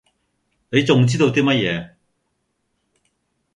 [0.71, 1.95] 你仲知道啲乜野？